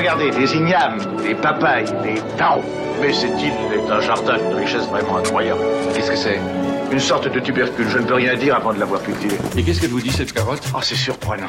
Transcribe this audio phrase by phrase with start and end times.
[0.00, 2.64] Regardez, des ignames, des papayes, des taros.
[3.02, 5.60] Mais cette île est un jardin de richesse vraiment incroyable.
[5.94, 6.40] Qu'est-ce que c'est
[6.90, 9.36] Une sorte de tubercule, je ne peux rien dire avant de l'avoir cultivé.
[9.58, 11.48] Et qu'est-ce qu'elle vous dit cette carotte Oh, c'est surprenant.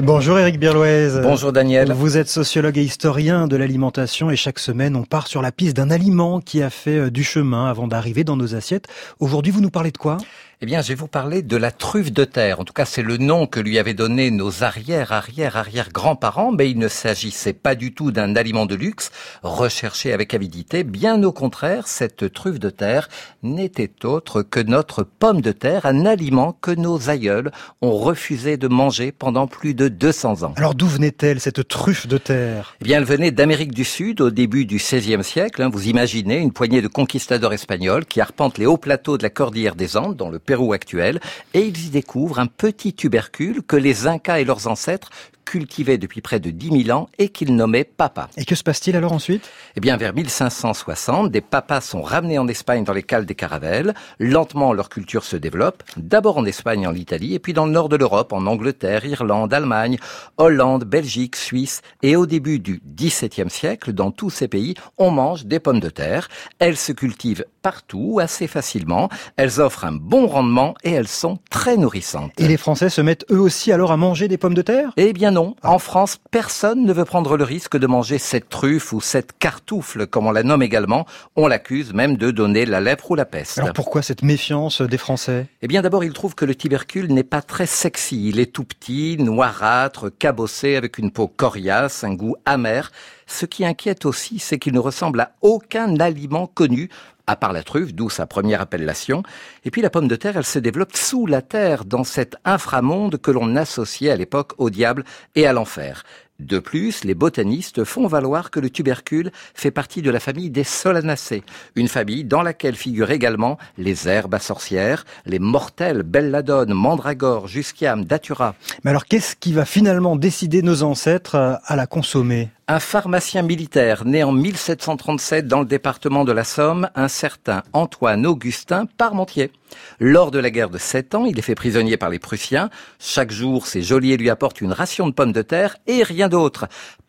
[0.00, 1.20] Bonjour Eric Birloise.
[1.22, 1.92] Bonjour Daniel.
[1.92, 5.76] Vous êtes sociologue et historien de l'alimentation et chaque semaine on part sur la piste
[5.76, 8.88] d'un aliment qui a fait euh, du chemin avant d'arriver dans nos assiettes.
[9.20, 10.18] Aujourd'hui vous nous parlez de quoi?
[10.62, 12.60] Eh bien, je vais vous parler de la truffe de terre.
[12.60, 16.50] En tout cas, c'est le nom que lui avaient donné nos arrière, arrière, arrière grands-parents,
[16.50, 19.10] mais il ne s'agissait pas du tout d'un aliment de luxe
[19.42, 20.82] recherché avec avidité.
[20.82, 23.10] Bien au contraire, cette truffe de terre
[23.42, 27.50] n'était autre que notre pomme de terre, un aliment que nos aïeuls
[27.82, 30.54] ont refusé de manger pendant plus de 200 ans.
[30.56, 32.76] Alors d'où venait-elle, cette truffe de terre?
[32.80, 35.60] Eh bien, elle venait d'Amérique du Sud au début du XVIe siècle.
[35.60, 35.68] Hein.
[35.70, 39.74] Vous imaginez une poignée de conquistadors espagnols qui arpentent les hauts plateaux de la cordillère
[39.74, 41.20] des Andes, dans le Pérou actuel,
[41.52, 45.10] et ils y découvrent un petit tubercule que les Incas et leurs ancêtres
[45.46, 48.28] cultivaient depuis près de 10 000 ans et qu'ils nommaient papa.
[48.36, 49.48] Et que se passe-t-il alors ensuite?
[49.76, 53.94] Eh bien, vers 1560, des papas sont ramenés en Espagne dans les cales des caravelles.
[54.18, 57.88] Lentement, leur culture se développe, d'abord en Espagne en Italie, et puis dans le nord
[57.88, 59.98] de l'Europe, en Angleterre, Irlande, Allemagne,
[60.36, 61.80] Hollande, Belgique, Suisse.
[62.02, 65.88] Et au début du XVIIe siècle, dans tous ces pays, on mange des pommes de
[65.88, 66.28] terre.
[66.58, 69.08] Elles se cultivent partout, assez facilement.
[69.36, 72.32] Elles offrent un bon rendement et elles sont très nourrissantes.
[72.38, 74.90] Et les Français se mettent eux aussi alors à manger des pommes de terre?
[74.96, 75.54] Eh bien non.
[75.62, 80.06] En France, personne ne veut prendre le risque de manger cette truffe ou cette cartoufle,
[80.06, 81.04] comme on la nomme également.
[81.36, 83.58] On l'accuse même de donner la lèpre ou la peste.
[83.58, 85.48] Alors pourquoi cette méfiance des Français?
[85.60, 88.30] Eh bien d'abord, ils trouvent que le tubercule n'est pas très sexy.
[88.30, 92.90] Il est tout petit, noirâtre, cabossé, avec une peau coriace, un goût amer.
[93.26, 96.88] Ce qui inquiète aussi, c'est qu'il ne ressemble à aucun aliment connu,
[97.26, 99.22] à part la truffe, d'où sa première appellation.
[99.64, 103.18] Et puis la pomme de terre, elle se développe sous la terre, dans cet inframonde
[103.18, 106.04] que l'on associait à l'époque au diable et à l'enfer.
[106.38, 110.64] De plus, les botanistes font valoir que le tubercule fait partie de la famille des
[110.64, 111.42] solanacées,
[111.76, 118.04] une famille dans laquelle figurent également les herbes à sorcières, les mortels belladone, mandragore, jusquiam,
[118.04, 118.54] datura.
[118.84, 122.50] Mais alors qu'est-ce qui va finalement décider nos ancêtres à la consommer?
[122.68, 128.26] Un pharmacien militaire né en 1737 dans le département de la Somme, un certain Antoine
[128.26, 129.52] Augustin Parmentier.
[130.00, 132.70] Lors de la guerre de Sept ans, il est fait prisonnier par les Prussiens.
[132.98, 136.66] Chaque jour, ses geôliers lui apportent une ration de pommes de terre et rien d'autre.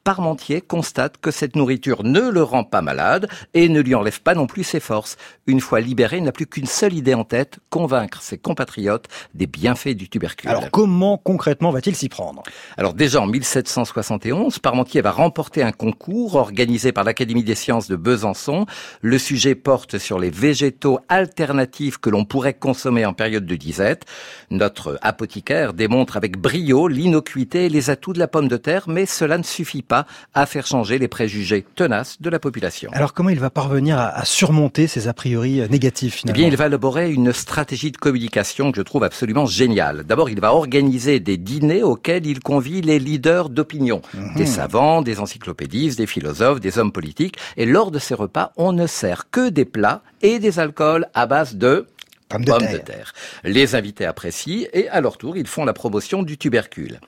[0.08, 4.36] Parmentier constate que cette nourriture ne le rend pas malade et ne lui enlève pas
[4.36, 5.18] non plus ses forces.
[5.48, 9.48] Une fois libéré, il n'a plus qu'une seule idée en tête, convaincre ses compatriotes des
[9.48, 10.50] bienfaits du tubercule.
[10.50, 12.42] Alors comment concrètement va-t-il s'y prendre?
[12.78, 17.98] Alors déjà en 1771, Parmentier va remporter un concours organisé par l'Académie des sciences de
[17.98, 18.66] Besançon.
[19.02, 24.06] Le sujet porte sur les végétaux alternatifs que l'on pourrait consommer en période de disette.
[24.52, 29.06] Notre apothicaire démontre avec brio l'innocuité et les atouts de la pomme de terre, mais
[29.06, 29.97] cela ne suffit pas
[30.34, 32.92] à faire changer les préjugés tenaces de la population.
[32.94, 36.58] Alors comment il va parvenir à, surmonter ces a priori négatifs finalement Eh bien, il
[36.58, 40.04] va élaborer une stratégie de communication que je trouve absolument géniale.
[40.04, 44.36] D'abord, il va organiser des dîners auxquels il convie les leaders d'opinion, mmh.
[44.36, 47.38] des savants, des encyclopédistes, des philosophes, des hommes politiques.
[47.56, 51.26] Et lors de ces repas, on ne sert que des plats et des alcools à
[51.26, 51.88] base de
[52.30, 53.14] pommes de, de terre.
[53.44, 57.00] Les invités apprécient et à leur tour, ils font la promotion du tubercule.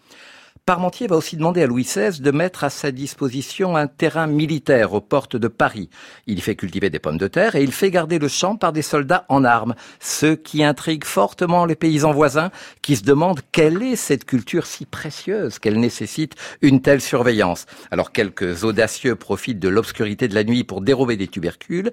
[0.69, 4.93] Parmentier va aussi demander à Louis XVI de mettre à sa disposition un terrain militaire
[4.93, 5.89] aux portes de Paris.
[6.27, 8.71] Il y fait cultiver des pommes de terre et il fait garder le champ par
[8.71, 12.51] des soldats en armes, ce qui intrigue fortement les paysans voisins
[12.83, 17.65] qui se demandent quelle est cette culture si précieuse qu'elle nécessite une telle surveillance.
[17.89, 21.89] Alors quelques audacieux profitent de l'obscurité de la nuit pour dérober des tubercules.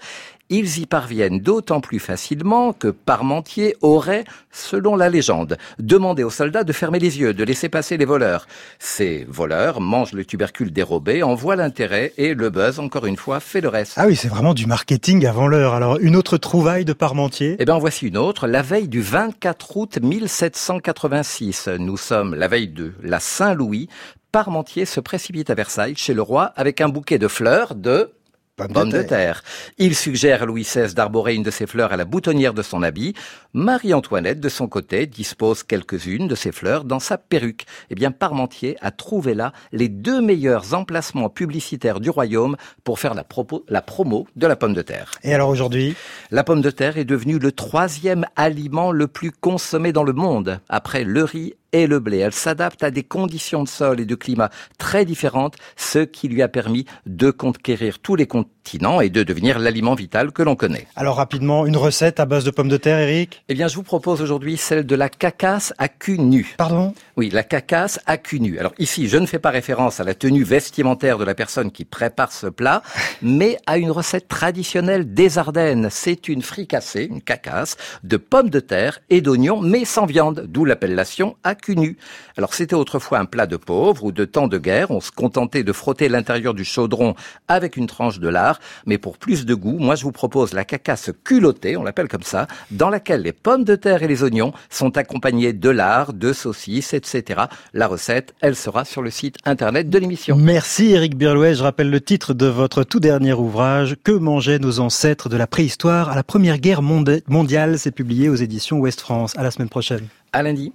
[0.51, 6.63] Ils y parviennent d'autant plus facilement que Parmentier aurait, selon la légende, demandé aux soldats
[6.63, 8.47] de fermer les yeux, de laisser passer les voleurs.
[8.79, 13.41] Ces voleurs mangent le tubercule dérobé, en voient l'intérêt et le buzz, encore une fois,
[13.41, 13.95] fait le reste.
[13.97, 15.75] Ah oui, c'est vraiment du marketing avant l'heure.
[15.75, 17.57] Alors, une autre trouvaille de Parmentier?
[17.59, 18.47] Eh bien, voici une autre.
[18.47, 23.89] La veille du 24 août 1786, nous sommes la veille de la Saint-Louis,
[24.37, 28.11] Parmentier se précipite à Versailles chez le roi avec un bouquet de fleurs de
[28.57, 29.43] Pomme, de, terre.
[29.77, 32.83] Il suggère à Louis XVI d'arborer une de ses fleurs à la boutonnière de son
[32.83, 33.13] habit.
[33.53, 37.67] Marie-Antoinette, de son côté, dispose quelques-unes de ses fleurs dans sa perruque.
[37.91, 43.13] Eh bien, Parmentier a trouvé là les deux meilleurs emplacements publicitaires du royaume pour faire
[43.13, 43.27] la,
[43.69, 45.11] la promo de la pomme de terre.
[45.23, 45.95] Et alors aujourd'hui?
[46.31, 50.61] La pomme de terre est devenue le troisième aliment le plus consommé dans le monde,
[50.71, 52.19] après le riz et le blé.
[52.19, 56.43] Elle s'adapte à des conditions de sol et de climat très différentes, ce qui lui
[56.43, 58.27] a permis de conquérir tous les
[58.67, 60.89] pertinent et de devenir l'aliment vital que l'on connaît.
[60.97, 63.45] Alors rapidement, une recette à base de pommes de terre, Eric?
[63.49, 66.55] Eh bien, je vous propose aujourd'hui celle de la cacasse à cul nu.
[66.59, 66.93] Pardon?
[67.17, 68.59] Oui, la cacasse à cul nu.
[68.59, 71.85] Alors ici, je ne fais pas référence à la tenue vestimentaire de la personne qui
[71.85, 72.83] prépare ce plat,
[73.23, 75.87] mais à une recette traditionnelle des Ardennes.
[75.93, 80.65] C'est une fricassée, une cacasse, de pommes de terre et d'oignons, mais sans viande, d'où
[80.65, 81.99] l'appellation à cul nu.
[82.37, 84.91] Alors c'était autrefois un plat de pauvres ou de temps de guerre.
[84.91, 87.15] On se contentait de frotter l'intérieur du chaudron
[87.47, 88.56] avec une tranche de lard,
[88.87, 92.23] mais pour plus de goût, moi je vous propose la cacasse culottée, on l'appelle comme
[92.23, 96.33] ça, dans laquelle les pommes de terre et les oignons sont accompagnés de lard, de
[96.33, 97.43] saucisses, etc.
[97.73, 100.37] La recette, elle sera sur le site internet de l'émission.
[100.37, 101.55] Merci Eric Birlouet.
[101.55, 105.47] Je rappelle le titre de votre tout dernier ouvrage, Que mangeaient nos ancêtres de la
[105.47, 107.79] préhistoire à la Première Guerre mondiale.
[107.79, 109.33] C'est publié aux éditions Ouest France.
[109.37, 110.07] À la semaine prochaine.
[110.33, 110.73] À lundi.